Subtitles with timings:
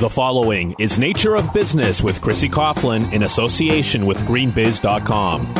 [0.00, 5.52] The following is Nature of Business with Chrissy Coughlin in association with greenbiz.com.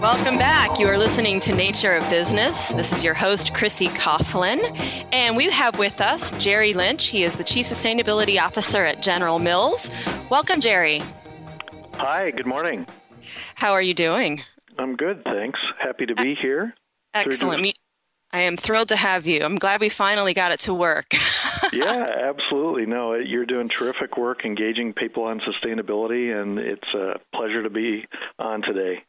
[0.00, 0.80] Welcome back.
[0.80, 2.70] You are listening to Nature of Business.
[2.70, 4.76] This is your host, Chrissy Coughlin.
[5.12, 7.06] And we have with us Jerry Lynch.
[7.06, 9.92] He is the Chief Sustainability Officer at General Mills.
[10.30, 11.00] Welcome, Jerry.
[11.98, 12.86] Hi, good morning.
[13.54, 14.42] How are you doing?
[14.78, 15.58] I'm good, thanks.
[15.78, 16.74] Happy to be here.
[17.14, 17.76] Excellent.
[18.32, 19.44] I am thrilled to have you.
[19.44, 21.14] I'm glad we finally got it to work.
[21.72, 22.84] yeah, absolutely.
[22.84, 28.06] No, you're doing terrific work engaging people on sustainability, and it's a pleasure to be
[28.40, 29.04] on today.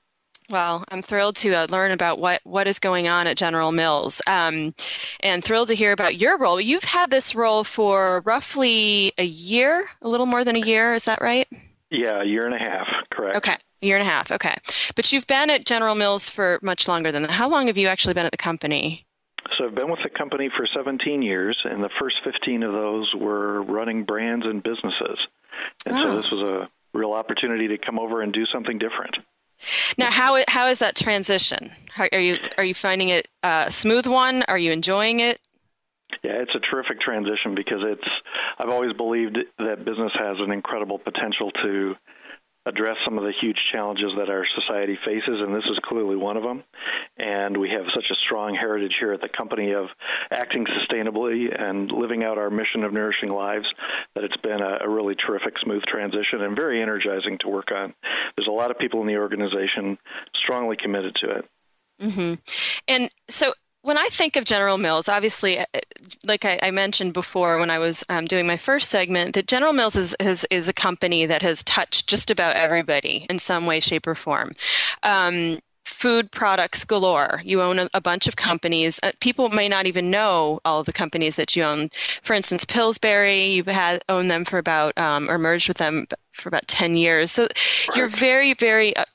[0.52, 4.22] Well, I'm thrilled to uh, learn about what, what is going on at General Mills
[4.28, 4.76] um,
[5.22, 6.62] and thrilled to hear about your role.
[6.62, 11.06] You've had this role for roughly a year, a little more than a year, is
[11.06, 11.48] that right?
[11.96, 13.38] Yeah, a year and a half, correct.
[13.38, 14.32] Okay, a year and a half.
[14.32, 14.56] Okay.
[14.96, 17.32] But you've been at General Mills for much longer than that.
[17.32, 19.06] How long have you actually been at the company?
[19.58, 23.14] So I've been with the company for 17 years, and the first 15 of those
[23.16, 25.20] were running brands and businesses.
[25.86, 26.12] And oh.
[26.12, 29.16] so this was a real opportunity to come over and do something different.
[29.98, 31.72] Now, how how is that transition?
[31.90, 34.44] How, are you are you finding it a smooth one?
[34.50, 35.40] Are you enjoying it?
[36.24, 38.08] Yeah, it's a terrific transition because it's.
[38.60, 41.96] I've always believed that business has an incredible potential to
[42.68, 46.36] address some of the huge challenges that our society faces, and this is clearly one
[46.36, 46.64] of them.
[47.18, 49.86] And we have such a strong heritage here at the company of
[50.32, 53.68] acting sustainably and living out our mission of nourishing lives
[54.16, 57.94] that it's been a, a really terrific, smooth transition and very energizing to work on.
[58.36, 60.00] There's a lot of people in the organization
[60.44, 61.46] strongly committed to it.
[62.02, 62.34] Mm-hmm.
[62.88, 63.54] And so
[63.86, 65.66] when I think of General Mills, obviously, uh,
[66.26, 69.74] like I, I mentioned before when I was um, doing my first segment, that General
[69.74, 73.80] Mills is, is, is, a company that has touched just about everybody in some way,
[73.80, 74.56] shape, or form.
[75.04, 77.44] Um, food products galore.
[77.46, 79.00] You own a, a bunch of companies.
[79.04, 81.90] Uh, people may not even know all the companies that you own.
[82.24, 86.50] For instance, Pillsbury, you've had owned them for about um, or merged with them for
[86.50, 87.32] about 10 years.
[87.32, 87.48] So
[87.96, 89.06] you're very, very, uh,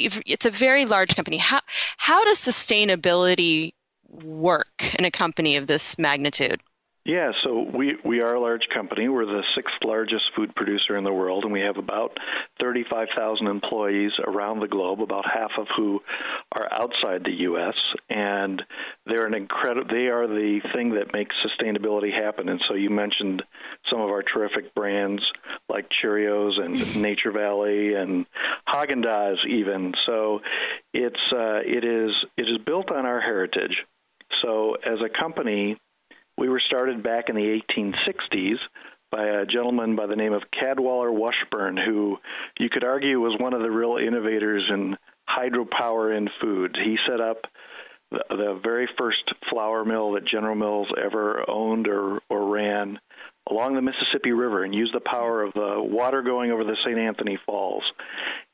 [0.00, 1.36] it's a very large company.
[1.36, 1.60] How,
[1.98, 3.74] how does sustainability
[4.08, 6.62] work in a company of this magnitude?
[7.08, 9.08] Yeah, so we, we are a large company.
[9.08, 12.18] We're the sixth largest food producer in the world, and we have about
[12.60, 16.02] 35,000 employees around the globe, about half of who
[16.52, 17.76] are outside the U.S.
[18.10, 18.60] And
[19.06, 19.88] they're an incredible.
[19.90, 22.50] They are the thing that makes sustainability happen.
[22.50, 23.42] And so you mentioned
[23.90, 25.22] some of our terrific brands
[25.70, 28.26] like Cheerios and Nature Valley and
[28.68, 29.94] Haagen Dazs, even.
[30.04, 30.40] So
[30.92, 33.78] it's uh, it is it is built on our heritage.
[34.42, 35.76] So, as a company,
[36.36, 38.56] we were started back in the 1860s
[39.10, 42.18] by a gentleman by the name of Cadwallader Washburn, who
[42.58, 44.96] you could argue was one of the real innovators in
[45.28, 46.76] hydropower in food.
[46.82, 47.38] He set up
[48.10, 52.98] the, the very first flour mill that General Mills ever owned or, or ran
[53.50, 56.98] along the Mississippi River and used the power of the water going over the St.
[56.98, 57.84] Anthony Falls.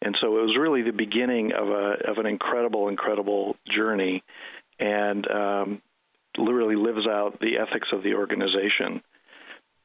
[0.03, 4.23] And so it was really the beginning of a of an incredible, incredible journey
[4.79, 5.83] and um,
[6.37, 9.03] literally lives out the ethics of the organization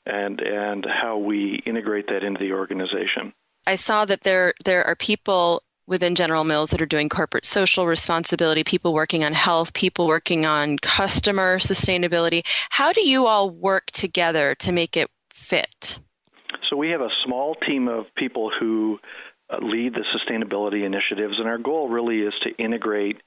[0.05, 3.33] and and how we integrate that into the organization.
[3.67, 7.87] I saw that there there are people within General Mills that are doing corporate social
[7.87, 12.45] responsibility, people working on health, people working on customer sustainability.
[12.69, 15.99] How do you all work together to make it fit?
[16.69, 18.99] So we have a small team of people who
[19.61, 23.17] lead the sustainability initiatives, and our goal really is to integrate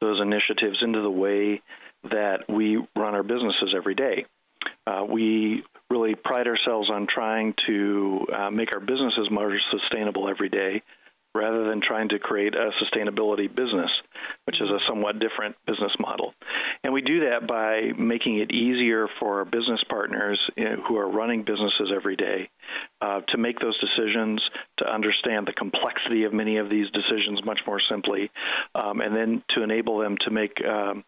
[0.00, 1.60] those initiatives into the way
[2.04, 4.24] that we run our businesses every day.
[4.86, 10.48] Uh, we really pride ourselves on trying to uh, make our businesses more sustainable every
[10.48, 10.82] day
[11.34, 13.90] rather than trying to create a sustainability business,
[14.44, 16.34] which is a somewhat different business model.
[16.84, 21.42] And we do that by making it easier for our business partners who are running
[21.42, 22.50] businesses every day
[23.00, 24.42] uh, to make those decisions,
[24.78, 28.30] to understand the complexity of many of these decisions much more simply,
[28.74, 31.04] um, and then to enable them to make um,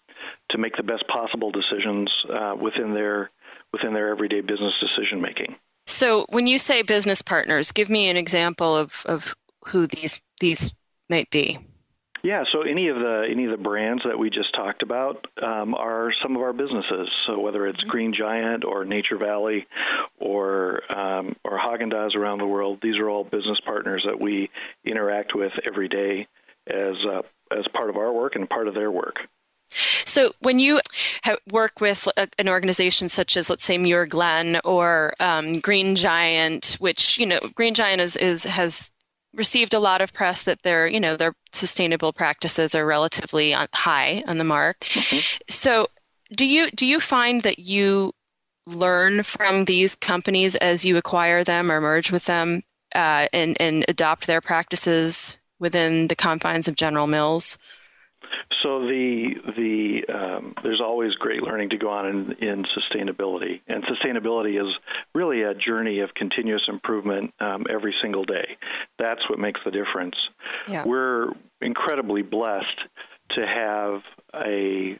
[0.51, 3.31] to make the best possible decisions uh, within their
[3.73, 5.57] within their everyday business decision making.
[5.87, 9.35] So, when you say business partners, give me an example of, of
[9.67, 10.75] who these these
[11.09, 11.59] might be.
[12.25, 15.75] Yeah, so any of the any of the brands that we just talked about um,
[15.75, 17.11] are some of our businesses.
[17.27, 17.91] So whether it's mm-hmm.
[17.91, 19.67] Green Giant or Nature Valley
[20.19, 24.49] or um, or Haagen Dazs around the world, these are all business partners that we
[24.87, 26.27] interact with every day
[26.67, 27.23] as uh,
[27.55, 29.17] as part of our work and part of their work.
[29.69, 30.81] So, when you
[31.51, 32.09] work with
[32.39, 37.41] an organization such as, let's say, Muir Glen or um, Green Giant, which you know,
[37.55, 38.93] Green Giant is, is has
[39.35, 44.23] received a lot of press that their you know their sustainable practices are relatively high
[44.27, 44.81] on the mark.
[44.81, 45.19] Mm-hmm.
[45.49, 45.89] So
[46.37, 48.13] do you do you find that you
[48.67, 52.63] learn from these companies as you acquire them or merge with them
[52.95, 57.59] uh, and and adopt their practices within the confines of General Mills?
[58.63, 63.85] So the the um, there's always great learning to go on in, in sustainability, and
[63.85, 64.75] sustainability is
[65.15, 68.57] really a journey of continuous improvement um, every single day.
[68.99, 70.17] That's what makes the difference.
[70.69, 70.85] Yeah.
[70.85, 72.81] We're incredibly blessed
[73.31, 74.03] to have
[74.35, 74.99] a,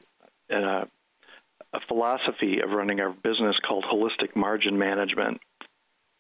[0.51, 0.87] a
[1.75, 5.41] a philosophy of running our business called holistic margin management,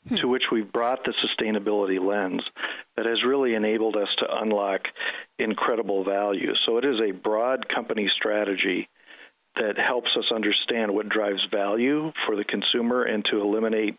[0.08, 0.16] hmm.
[0.16, 2.42] to which we've brought the sustainability lens
[2.96, 4.82] that has really enabled us to unlock
[5.38, 6.52] incredible value.
[6.66, 8.88] So it is a broad company strategy
[9.56, 13.96] that helps us understand what drives value for the consumer and to eliminate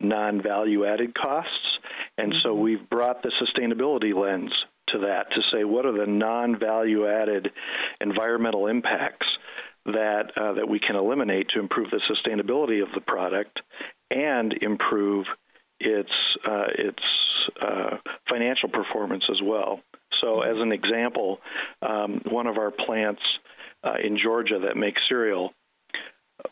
[0.00, 1.78] non value added costs.
[2.18, 2.40] And mm-hmm.
[2.42, 4.52] so we've brought the sustainability lens
[4.88, 7.52] to that to say what are the non value added
[8.00, 9.26] environmental impacts
[9.86, 13.60] that uh, that we can eliminate to improve the sustainability of the product
[14.10, 15.26] and improve
[15.80, 16.12] its
[16.46, 17.02] uh, its
[17.60, 17.96] uh,
[18.28, 19.80] financial performance as well.
[20.20, 21.38] So, as an example,
[21.82, 23.22] um, one of our plants
[23.84, 25.52] uh, in Georgia that makes cereal,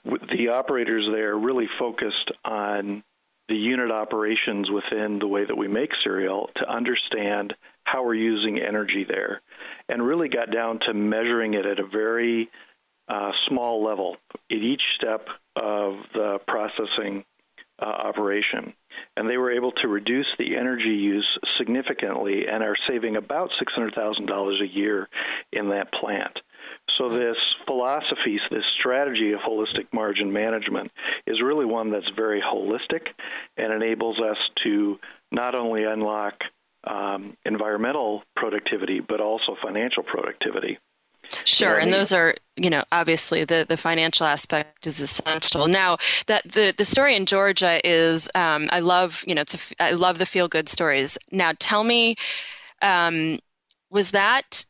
[0.05, 3.03] the operators there really focused on
[3.49, 7.55] the unit operations within the way that we make cereal to understand
[7.85, 9.43] how we're using energy there,
[9.89, 12.49] and really got down to measuring it at a very
[13.09, 14.17] uh, small level
[14.51, 17.25] at each step of the processing
[17.81, 18.73] uh, operation.
[19.17, 21.27] And they were able to reduce the energy use
[21.59, 25.09] significantly and are saving about $600,000 a year
[25.53, 26.39] in that plant.
[26.99, 27.37] So, this
[27.67, 30.93] philosophy, this strategy of holistic margin management
[31.27, 33.09] is really one that's very holistic
[33.57, 34.99] and enables us to
[35.33, 36.35] not only unlock
[36.87, 40.79] um, environmental productivity, but also financial productivity.
[41.45, 45.67] Sure, and those are, you know, obviously the, the financial aspect is essential.
[45.67, 49.83] Now, that the, the story in Georgia is, um, I love, you know, it's a,
[49.83, 51.19] I love the feel good stories.
[51.33, 52.17] Now, tell me,
[52.83, 53.39] um,
[53.91, 54.65] was that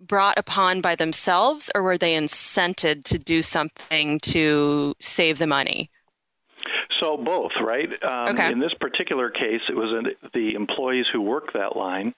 [0.00, 5.90] brought upon by themselves, or were they incented to do something to save the money?
[7.00, 7.88] So both, right?
[8.02, 8.52] Um, okay.
[8.52, 12.14] In this particular case, it was an, the employees who worked that line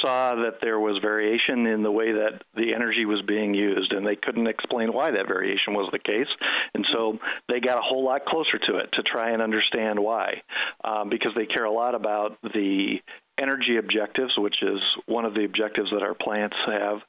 [0.00, 4.06] saw that there was variation in the way that the energy was being used, and
[4.06, 6.28] they couldn't explain why that variation was the case.
[6.74, 7.18] And so
[7.48, 10.42] they got a whole lot closer to it to try and understand why,
[10.84, 13.00] um, because they care a lot about the
[13.38, 17.00] energy objectives, which is one of the objectives that our plants have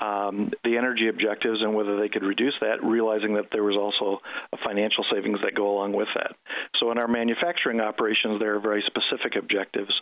[0.00, 4.20] um, the energy objectives and whether they could reduce that, realizing that there was also
[4.52, 6.36] a financial savings that go along with that.
[6.78, 9.92] So in our manufacturing operations, there are very specific objectives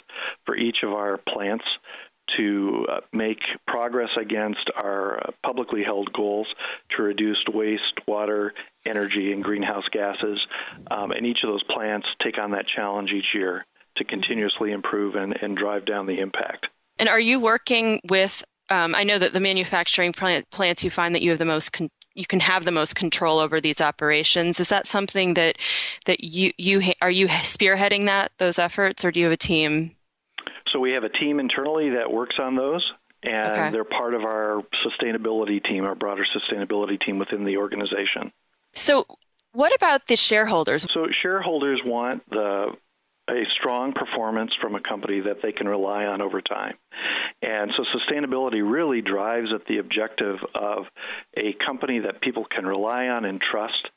[0.44, 1.64] for each of our plants
[2.36, 6.48] to uh, make progress against our uh, publicly held goals
[6.96, 8.52] to reduce waste, water,
[8.84, 10.44] energy, and greenhouse gases.
[10.90, 13.64] Um, and each of those plants take on that challenge each year
[13.96, 16.66] to continuously improve and, and drive down the impact.
[16.98, 21.14] And are you working with um, I know that the manufacturing plant, plants you find
[21.14, 24.58] that you have the most con- you can have the most control over these operations.
[24.58, 25.58] Is that something that
[26.06, 29.92] that you you are you spearheading that those efforts, or do you have a team?
[30.72, 32.84] So we have a team internally that works on those,
[33.22, 33.70] and okay.
[33.70, 38.32] they're part of our sustainability team, our broader sustainability team within the organization.
[38.74, 39.06] So,
[39.52, 40.86] what about the shareholders?
[40.92, 42.76] So shareholders want the
[43.28, 46.76] a strong performance from a company that they can rely on over time.
[47.42, 50.84] And so sustainability really drives at the objective of
[51.36, 53.88] a company that people can rely on and trust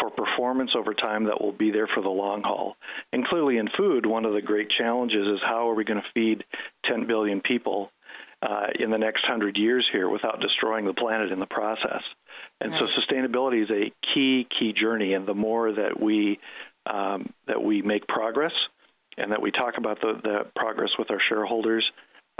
[0.00, 2.76] for performance over time that will be there for the long haul.
[3.12, 6.08] And clearly in food, one of the great challenges is how are we going to
[6.14, 6.44] feed
[6.84, 7.90] 10 billion people
[8.42, 12.02] uh, in the next 100 years here without destroying the planet in the process.
[12.60, 12.80] And right.
[12.80, 15.14] so sustainability is a key, key journey.
[15.14, 16.38] And the more that we
[16.88, 18.52] um, that we make progress
[19.16, 21.90] and that we talk about the, the progress with our shareholders,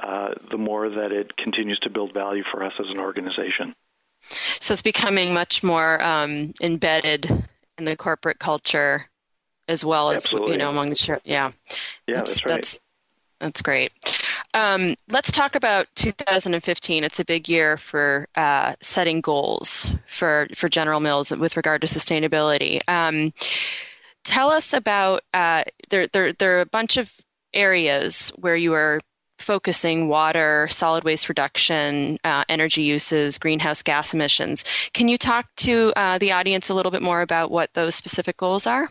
[0.03, 3.75] uh, the more that it continues to build value for us as an organization.
[4.21, 9.09] So it's becoming much more um, embedded in the corporate culture
[9.69, 10.53] as well as Absolutely.
[10.53, 11.21] you know among the share.
[11.25, 11.53] Yeah,
[12.07, 12.55] yeah, that's, that's right.
[12.55, 12.79] That's,
[13.41, 13.93] that's great.
[14.55, 17.05] Um, let's talk about 2015.
[17.05, 21.87] It's a big year for uh, setting goals for for General Mills with regard to
[21.87, 22.81] sustainability.
[22.89, 23.33] Um,
[24.29, 27.11] tell us about uh, there, there, there are a bunch of
[27.55, 29.01] areas where you are
[29.39, 34.65] focusing water, solid waste reduction, uh, energy uses, greenhouse gas emissions.
[34.93, 38.37] Can you talk to uh, the audience a little bit more about what those specific
[38.37, 38.91] goals are?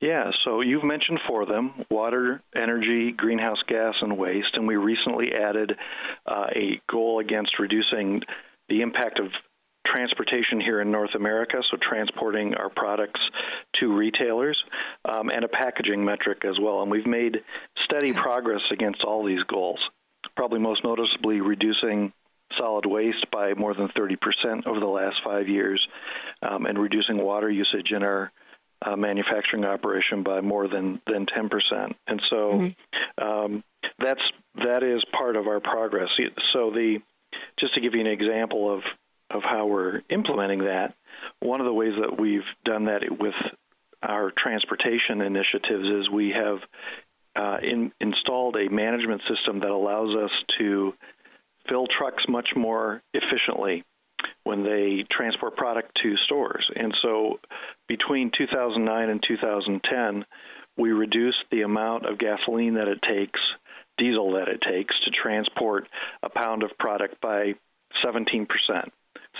[0.00, 4.50] Yeah, so you've mentioned four of them water, energy, greenhouse gas, and waste.
[4.52, 5.72] And we recently added
[6.26, 8.22] uh, a goal against reducing
[8.68, 9.32] the impact of
[9.86, 13.20] transportation here in North America, so transporting our products
[13.80, 14.62] to retailers,
[15.04, 16.82] um, and a packaging metric as well.
[16.82, 17.38] And we've made
[17.84, 19.80] steady progress against all these goals,
[20.34, 22.12] probably most noticeably reducing
[22.58, 25.84] solid waste by more than 30% over the last five years
[26.42, 28.30] um, and reducing water usage in our
[28.82, 31.94] uh, manufacturing operation by more than than 10%.
[32.06, 33.24] And so mm-hmm.
[33.24, 33.64] um,
[33.98, 34.20] that's
[34.56, 36.08] that is part of our progress.
[36.52, 36.98] So the
[37.58, 38.82] just to give you an example of
[39.36, 40.94] of how we're implementing that,
[41.40, 43.34] one of the ways that we've done that with
[44.02, 46.58] our transportation initiatives is we have
[47.34, 50.94] uh, in, installed a management system that allows us to
[51.68, 53.84] fill trucks much more efficiently
[54.44, 56.64] when they transport product to stores.
[56.74, 57.40] And so
[57.88, 60.24] between 2009 and 2010,
[60.76, 63.40] we reduced the amount of gasoline that it takes,
[63.98, 65.88] diesel that it takes to transport
[66.22, 67.54] a pound of product by
[68.04, 68.46] 17%,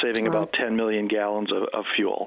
[0.02, 2.26] saving about 10 million gallons of, of, fuel.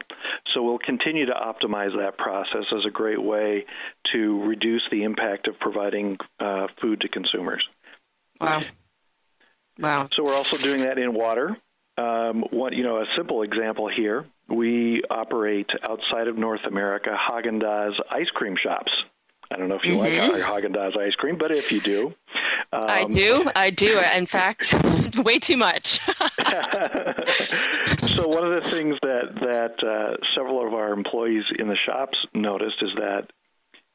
[0.54, 3.66] So we'll continue to optimize that process as a great way
[4.14, 7.64] to reduce the impact of providing uh, food to consumers.
[8.42, 8.62] Wow.
[9.80, 10.10] Wow.
[10.14, 11.58] So we're also doing that in water.
[11.98, 17.62] Um, what you know, a simple example here: we operate outside of North America Haagen
[17.62, 18.92] Dazs ice cream shops.
[19.52, 20.32] I don't know if you mm-hmm.
[20.32, 22.14] like Haagen Dazs ice cream, but if you do,
[22.72, 23.50] um, I do.
[23.56, 24.00] I do.
[24.16, 24.76] In fact,
[25.24, 26.00] way too much.
[28.16, 32.18] so one of the things that that uh, several of our employees in the shops
[32.34, 33.28] noticed is that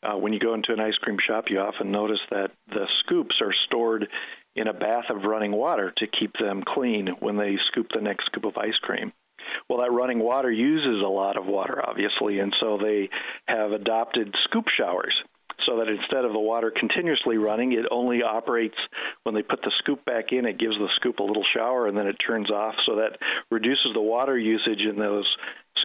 [0.02, 3.36] uh, when you go into an ice cream shop, you often notice that the scoops
[3.40, 4.08] are stored
[4.54, 8.26] in a bath of running water to keep them clean when they scoop the next
[8.26, 9.12] scoop of ice cream.
[9.68, 13.08] Well, that running water uses a lot of water, obviously, and so they
[13.46, 15.14] have adopted scoop showers
[15.66, 18.76] so that instead of the water continuously running, it only operates
[19.22, 20.46] when they put the scoop back in.
[20.46, 22.74] It gives the scoop a little shower and then it turns off.
[22.86, 23.18] So that
[23.50, 25.26] reduces the water usage in those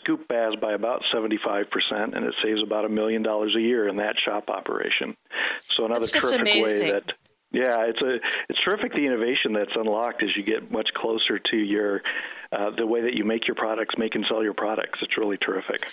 [0.01, 1.65] scoop baths by about 75%,
[2.15, 5.15] and it saves about a million dollars a year in that shop operation.
[5.67, 6.87] So another terrific amazing.
[6.87, 7.13] way that
[7.51, 8.17] yeah, it's a
[8.47, 12.03] it's terrific the innovation that's unlocked as you get much closer to your
[12.51, 14.99] uh, the way that you make your products, make and sell your products.
[15.01, 15.87] It's really terrific.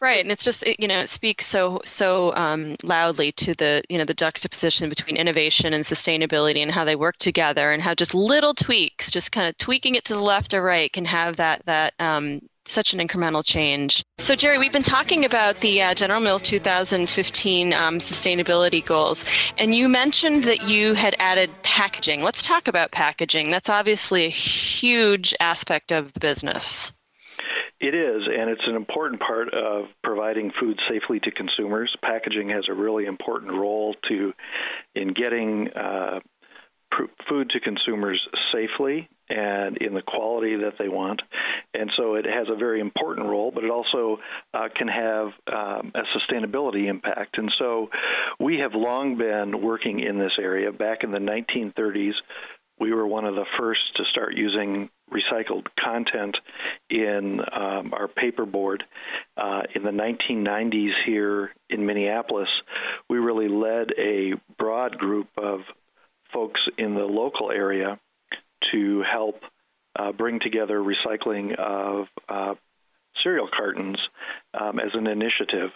[0.00, 3.98] Right, and it's just you know it speaks so so um, loudly to the you
[3.98, 8.14] know the juxtaposition between innovation and sustainability and how they work together, and how just
[8.14, 11.66] little tweaks, just kind of tweaking it to the left or right, can have that
[11.66, 14.02] that um, such an incremental change.
[14.18, 19.22] So, Jerry, we've been talking about the uh, General Mills 2015 um, sustainability goals,
[19.58, 22.22] and you mentioned that you had added packaging.
[22.22, 23.50] Let's talk about packaging.
[23.50, 26.90] That's obviously a huge aspect of the business.
[27.80, 31.94] It is, and it's an important part of providing food safely to consumers.
[32.02, 34.34] Packaging has a really important role to
[34.94, 36.20] in getting uh,
[37.28, 38.20] food to consumers
[38.52, 41.22] safely and in the quality that they want.
[41.72, 44.18] And so it has a very important role, but it also
[44.52, 47.38] uh, can have um, a sustainability impact.
[47.38, 47.90] And so
[48.38, 50.72] we have long been working in this area.
[50.72, 52.14] Back in the 1930s,
[52.78, 56.36] we were one of the first to start using recycled content
[56.88, 58.82] in um, our paperboard.
[59.36, 62.48] Uh, in the 1990s, here in Minneapolis,
[63.08, 65.60] we really led a broad group of
[66.32, 67.98] folks in the local area
[68.72, 69.42] to help
[69.98, 72.54] uh, bring together recycling of uh,
[73.22, 73.98] cereal cartons
[74.54, 75.70] um, as an initiative.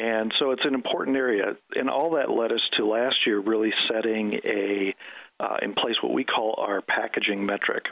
[0.00, 1.56] And so it's an important area.
[1.74, 4.94] And all that led us to last year really setting a
[5.40, 7.84] uh, in place what we call our packaging metric.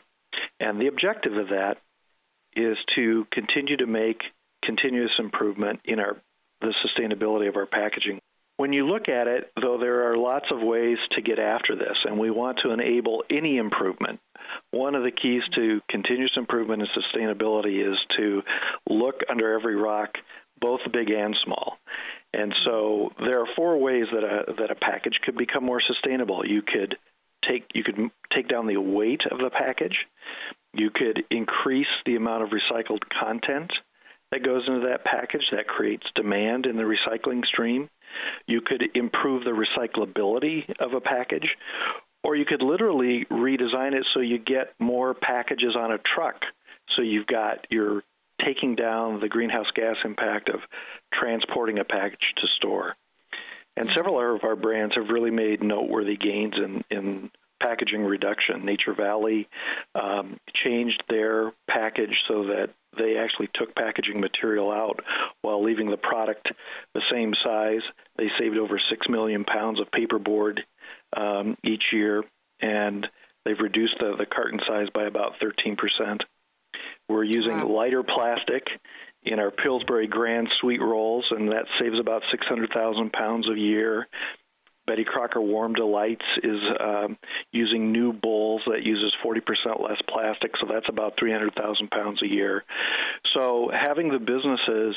[0.61, 1.79] And the objective of that
[2.55, 4.23] is to continue to make
[4.65, 6.17] continuous improvement in our
[6.61, 8.19] the sustainability of our packaging.
[8.57, 11.97] When you look at it, though, there are lots of ways to get after this,
[12.07, 14.19] and we want to enable any improvement.
[14.71, 18.43] One of the keys to continuous improvement and sustainability is to
[18.89, 20.17] look under every rock,
[20.59, 21.77] both big and small.
[22.33, 26.47] And so there are four ways that a that a package could become more sustainable.
[26.47, 26.97] You could
[27.49, 27.97] take you could
[28.35, 29.97] take down the weight of the package.
[30.73, 33.73] You could increase the amount of recycled content
[34.33, 37.89] that goes into that package that creates demand in the recycling stream.
[38.47, 41.49] You could improve the recyclability of a package,
[42.25, 46.43] or you could literally redesign it so you get more packages on a truck.
[46.97, 48.03] So you've got you're
[48.45, 50.61] taking down the greenhouse gas impact of
[51.13, 52.97] transporting a package to store.
[53.77, 57.31] And several of our brands have really made noteworthy gains in, in
[57.61, 58.65] packaging reduction.
[58.65, 59.49] Nature Valley
[59.95, 65.01] um, changed their package so that they actually took packaging material out
[65.43, 66.49] while leaving the product
[66.95, 67.83] the same size.
[68.17, 70.61] They saved over 6 million pounds of paperboard
[71.17, 72.25] um, each year,
[72.61, 73.07] and
[73.45, 75.77] they've reduced the, the carton size by about 13%.
[77.09, 77.69] We're using wow.
[77.69, 78.65] lighter plastic
[79.27, 84.07] in our Pillsbury Grand Sweet Rolls, and that saves about 600,000 pounds a year.
[84.87, 87.19] Betty Crocker Warm Delights is um,
[87.51, 89.41] using new bowls that uses 40%
[89.83, 92.63] less plastic, so that's about 300,000 pounds a year.
[93.35, 94.95] So having the businesses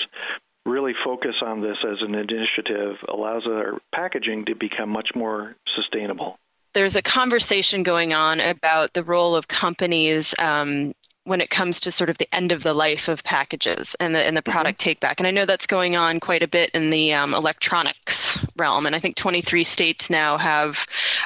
[0.65, 6.37] really focus on this as an initiative allows our packaging to become much more sustainable.
[6.75, 10.93] There's a conversation going on about the role of companies um,
[11.29, 14.19] when it comes to sort of the end of the life of packages and the,
[14.19, 14.51] and the mm-hmm.
[14.51, 14.89] product mm-hmm.
[14.89, 15.19] take back.
[15.19, 18.85] And I know that's going on quite a bit in the um, electronics realm.
[18.85, 20.75] And I think 23 states now have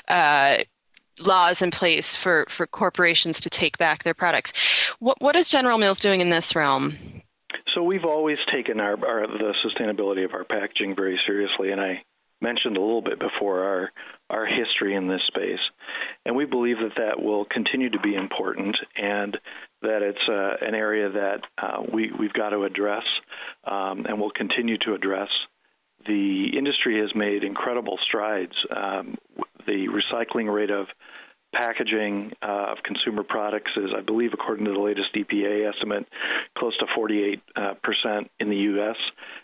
[0.09, 0.63] uh,
[1.19, 4.51] laws in place for, for corporations to take back their products.
[4.99, 7.23] What, what is General Mills doing in this realm?
[7.73, 12.03] So we've always taken our, our the sustainability of our packaging very seriously, and I
[12.41, 13.91] mentioned a little bit before our
[14.29, 15.59] our history in this space,
[16.25, 19.37] and we believe that that will continue to be important, and
[19.83, 23.03] that it's uh, an area that uh, we we've got to address,
[23.65, 25.29] um, and will continue to address.
[26.05, 28.53] The industry has made incredible strides.
[28.75, 29.17] Um,
[29.65, 30.87] the recycling rate of
[31.53, 36.05] packaging uh, of consumer products is, I believe, according to the latest EPA estimate,
[36.57, 38.97] close to 48 uh, percent in the U.S.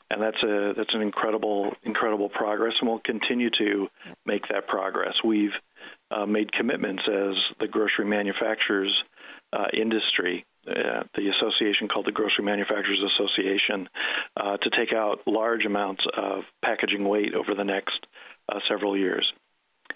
[0.09, 3.87] And that's a that's an incredible incredible progress, and we'll continue to
[4.25, 5.13] make that progress.
[5.23, 5.53] We've
[6.11, 8.91] uh, made commitments as the grocery manufacturers
[9.53, 10.45] uh, industry.
[10.67, 13.89] Uh, the association called the Grocery Manufacturers Association
[14.37, 18.05] uh, to take out large amounts of packaging weight over the next
[18.67, 19.31] several years.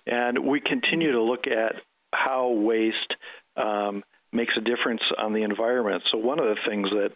[0.05, 1.75] And we continue to look at
[2.13, 3.15] how waste
[3.55, 6.03] um, makes a difference on the environment.
[6.11, 7.11] So, one of the things that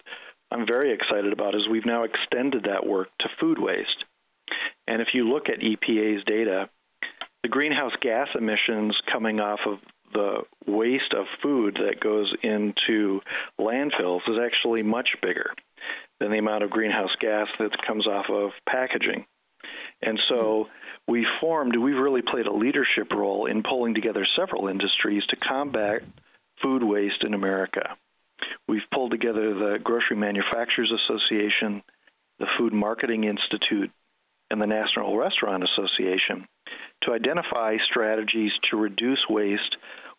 [0.51, 4.05] I'm very excited about is we've now extended that work to food waste.
[4.87, 6.69] And if you look at EPA's data,
[7.43, 9.79] the greenhouse gas emissions coming off of
[10.17, 13.21] the waste of food that goes into
[13.59, 15.51] landfills is actually much bigger
[16.19, 19.25] than the amount of greenhouse gas that comes off of packaging.
[20.01, 21.11] And so hmm.
[21.11, 26.01] we formed, we've really played a leadership role in pulling together several industries to combat
[26.61, 27.95] food waste in America.
[28.67, 31.83] We've pulled together the Grocery Manufacturers Association,
[32.39, 33.91] the Food Marketing Institute,
[34.49, 36.47] and the National Restaurant Association
[37.03, 39.77] to identify strategies to reduce waste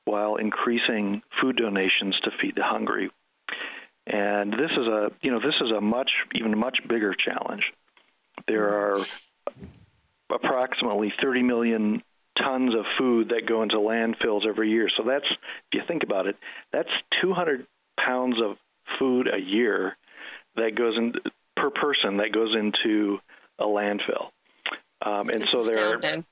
[0.09, 3.11] while increasing food donations to feed the hungry.
[4.07, 7.63] And this is a, you know, this is a much, even much bigger challenge.
[8.47, 9.05] There are
[10.33, 12.03] approximately 30 million
[12.39, 14.89] tons of food that go into landfills every year.
[14.97, 16.37] So that's, if you think about it,
[16.73, 16.89] that's
[17.21, 17.67] 200
[18.03, 18.57] pounds of
[18.99, 19.97] food a year
[20.57, 21.13] that goes in
[21.57, 23.19] per person that goes into
[23.59, 24.31] a landfill.
[25.05, 26.25] Um, and so there are,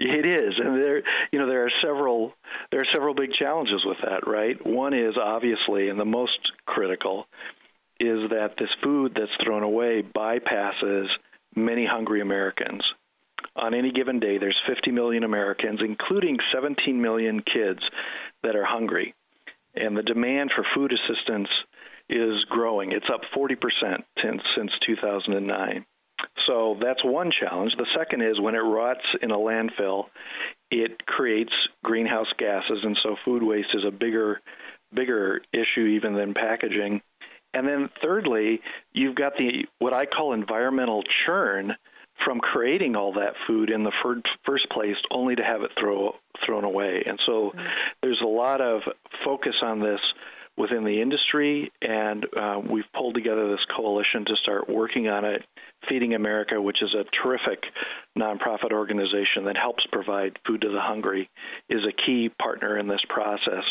[0.00, 2.32] it is, and there you know there are several
[2.70, 4.56] there are several big challenges with that, right?
[4.66, 7.26] One is obviously, and the most critical,
[7.98, 11.06] is that this food that's thrown away bypasses
[11.54, 12.82] many hungry Americans
[13.56, 17.80] on any given day, there's 50 million Americans, including 17 million kids,
[18.42, 19.14] that are hungry.
[19.74, 21.48] And the demand for food assistance
[22.08, 22.92] is growing.
[22.92, 23.56] It's up 40%
[24.22, 25.84] since, since 2009.
[26.46, 27.72] So that's one challenge.
[27.76, 30.06] The second is when it rots in a landfill,
[30.70, 31.52] it creates
[31.82, 34.40] greenhouse gases, and so food waste is a bigger,
[34.92, 37.02] bigger issue even than packaging.
[37.52, 38.60] And then thirdly,
[38.92, 41.74] you've got the what I call environmental churn
[42.24, 43.92] from creating all that food in the
[44.44, 47.02] first place only to have it throw, thrown away.
[47.06, 47.66] And so mm-hmm.
[48.02, 48.82] there's a lot of
[49.24, 50.00] focus on this
[50.56, 55.42] within the industry, and uh, we've pulled together this coalition to start working on it.
[55.88, 57.64] Feeding America, which is a terrific
[58.18, 61.30] nonprofit organization that helps provide food to the hungry,
[61.68, 63.64] is a key partner in this process.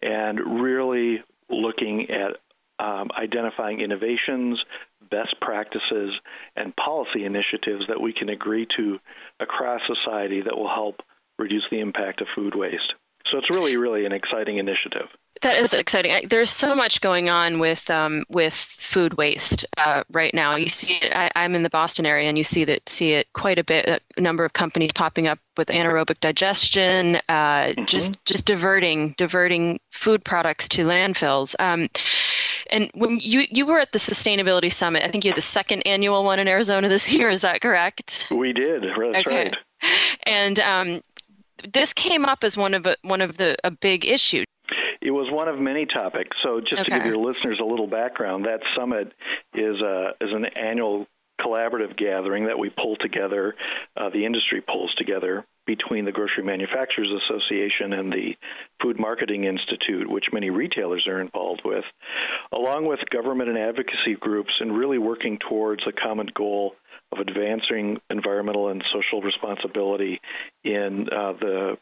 [0.00, 2.36] And really looking at
[2.78, 4.62] um, identifying innovations,
[5.10, 6.12] best practices,
[6.56, 8.98] and policy initiatives that we can agree to
[9.40, 11.00] across society that will help
[11.38, 12.94] reduce the impact of food waste.
[13.30, 15.08] So it's really, really an exciting initiative.
[15.40, 16.28] That is exciting.
[16.28, 20.56] There's so much going on with um, with food waste uh, right now.
[20.56, 23.32] You see, it, I, am in the Boston area, and you see that see it
[23.32, 24.02] quite a bit.
[24.16, 27.86] A number of companies popping up with anaerobic digestion, uh, mm-hmm.
[27.86, 31.56] just just diverting diverting food products to landfills.
[31.58, 31.88] Um,
[32.70, 35.82] and when you you were at the sustainability summit, I think you had the second
[35.86, 37.30] annual one in Arizona this year.
[37.30, 38.28] Is that correct?
[38.30, 38.82] We did.
[38.82, 39.44] That's okay.
[39.44, 39.56] right.
[40.24, 41.00] And um,
[41.72, 44.44] this came up as one of a, one of the a big issue.
[45.02, 46.36] It was one of many topics.
[46.42, 46.84] So, just okay.
[46.84, 49.12] to give your listeners a little background, that summit
[49.54, 51.06] is a is an annual
[51.42, 53.54] collaborative gathering that we pull together,
[53.96, 58.36] uh, the industry pulls together between the Grocery Manufacturers Association and the
[58.80, 61.84] Food Marketing Institute, which many retailers are involved with,
[62.52, 66.74] along with government and advocacy groups, and really working towards a common goal
[67.12, 70.20] of advancing environmental and social responsibility
[70.64, 71.78] in uh, the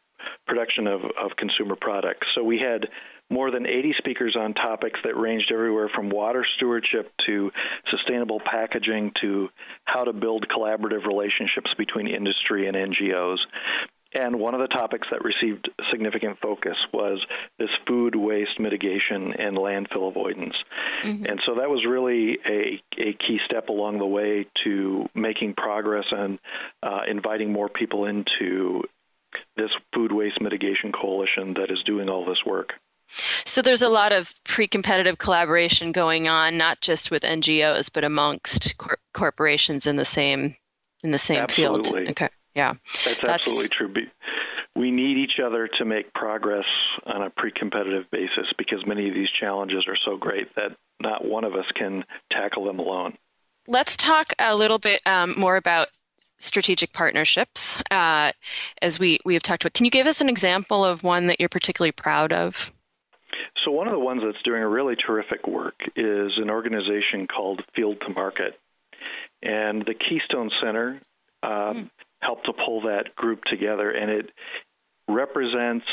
[0.46, 2.26] production of, of consumer products.
[2.34, 2.88] So we had
[3.30, 7.52] more than 80 speakers on topics that ranged everywhere from water stewardship to
[7.88, 9.48] sustainable packaging to
[9.84, 13.38] how to build collaborative relationships between industry and NGOs.
[14.12, 17.24] And one of the topics that received significant focus was
[17.58, 20.56] this food waste mitigation and landfill avoidance.
[21.04, 21.26] Mm-hmm.
[21.26, 26.06] And so that was really a, a key step along the way to making progress
[26.10, 26.40] and
[26.82, 28.82] uh, inviting more people into
[29.56, 32.72] this food waste mitigation coalition that is doing all this work.
[33.12, 38.76] So there's a lot of pre-competitive collaboration going on, not just with NGOs, but amongst
[38.78, 40.56] cor- corporations in the same
[41.02, 41.92] in the same absolutely.
[41.92, 42.10] field.
[42.10, 43.92] Okay, yeah, that's, that's absolutely true.
[44.76, 46.66] We need each other to make progress
[47.04, 51.44] on a pre-competitive basis because many of these challenges are so great that not one
[51.44, 53.16] of us can tackle them alone.
[53.66, 55.88] Let's talk a little bit um, more about
[56.38, 58.32] strategic partnerships, uh,
[58.82, 59.74] as we, we have talked about.
[59.74, 62.72] Can you give us an example of one that you're particularly proud of?
[63.64, 67.62] So, one of the ones that's doing a really terrific work is an organization called
[67.74, 68.58] Field to Market.
[69.42, 71.00] And the Keystone Center
[71.42, 71.90] um, mm.
[72.20, 74.30] helped to pull that group together, and it
[75.08, 75.86] represents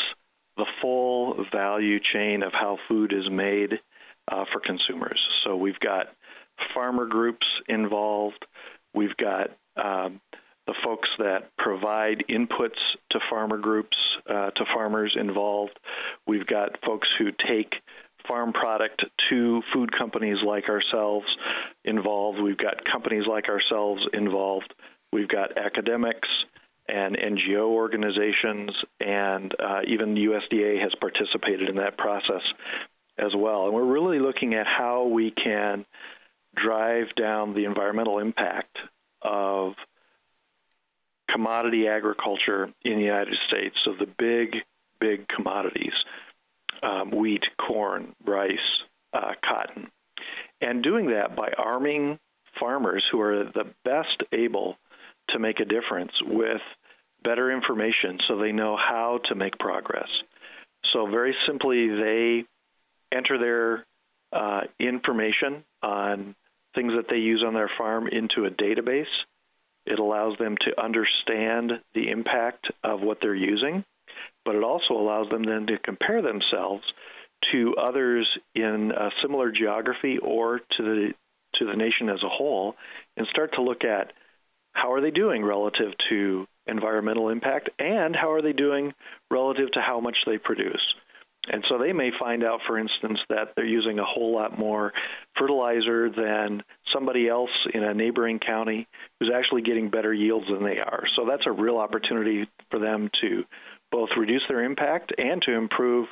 [0.56, 3.80] the full value chain of how food is made
[4.30, 5.20] uh, for consumers.
[5.44, 6.08] So, we've got
[6.74, 8.46] farmer groups involved,
[8.94, 10.22] we've got um,
[10.68, 12.78] the folks that provide inputs
[13.12, 13.98] to farmer groups,
[14.30, 15.80] uh, to farmers involved.
[16.28, 17.74] We've got folks who take
[18.28, 21.26] farm product to food companies like ourselves
[21.86, 22.42] involved.
[22.42, 24.74] We've got companies like ourselves involved.
[25.14, 26.28] We've got academics
[26.90, 32.42] and NGO organizations, and uh, even USDA has participated in that process
[33.18, 33.66] as well.
[33.66, 35.86] And we're really looking at how we can
[36.56, 38.78] drive down the environmental impact
[39.22, 39.74] of
[41.30, 43.76] commodity agriculture in the United States.
[43.84, 44.62] So the big,
[45.00, 45.94] big commodities
[46.84, 48.58] um, wheat, corn, rice,
[49.14, 49.88] uh, cotton.
[50.62, 52.20] And doing that by arming
[52.60, 54.78] farmers who are the best able
[55.30, 56.62] to make a difference with
[57.24, 60.08] better information so they know how to make progress.
[60.94, 62.46] So, very simply, they
[63.12, 63.86] enter their
[64.32, 66.36] uh, information on
[66.78, 69.06] things that they use on their farm into a database
[69.88, 73.86] it allows them to understand the impact of what they're using,
[74.44, 76.84] but it also allows them then to compare themselves
[77.54, 81.14] to others in a similar geography or to the
[81.56, 82.76] to the nation as a whole
[83.16, 84.12] and start to look at
[84.74, 88.94] how are they doing relative to environmental impact and how are they doing
[89.32, 90.82] relative to how much they produce.
[91.52, 94.94] And so they may find out, for instance, that they're using a whole lot more
[95.38, 98.88] fertilizer than somebody else in a neighboring county
[99.20, 101.04] who's actually getting better yields than they are.
[101.16, 103.44] So that's a real opportunity for them to
[103.92, 106.08] both reduce their impact and to improve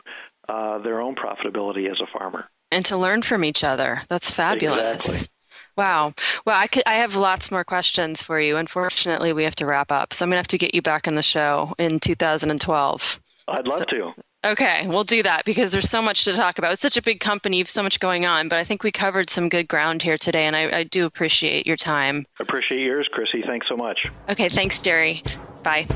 [0.47, 2.45] uh, their own profitability as a farmer.
[2.71, 4.01] And to learn from each other.
[4.09, 5.05] That's fabulous.
[5.05, 5.31] Exactly.
[5.77, 6.13] Wow.
[6.45, 8.55] Well, I could I have lots more questions for you.
[8.57, 10.13] Unfortunately, we have to wrap up.
[10.13, 13.19] So I'm going to have to get you back on the show in 2012.
[13.47, 14.13] I'd love so, to.
[14.45, 16.71] Okay, we'll do that because there's so much to talk about.
[16.71, 19.29] It's such a big company, you've so much going on, but I think we covered
[19.29, 22.27] some good ground here today, and I, I do appreciate your time.
[22.39, 23.43] Appreciate yours, Chrissy.
[23.45, 24.05] Thanks so much.
[24.29, 25.23] Okay, thanks, Jerry.
[25.63, 25.87] Bye.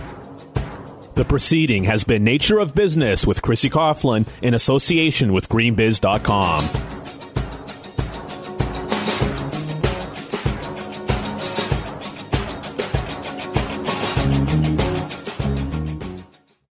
[1.13, 6.88] The proceeding has been Nature of Business with Chrissy Coughlin in association with GreenBiz.com.